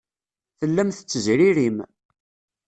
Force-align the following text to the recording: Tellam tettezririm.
Tellam 0.59 0.89
tettezririm. 0.91 1.77